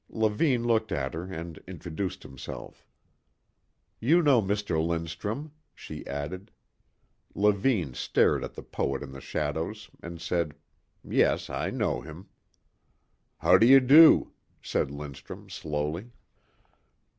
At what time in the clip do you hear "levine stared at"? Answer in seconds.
7.35-8.55